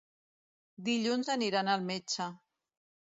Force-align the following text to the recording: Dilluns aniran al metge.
Dilluns 0.89 1.29
aniran 1.35 1.71
al 1.75 1.85
metge. 1.91 2.31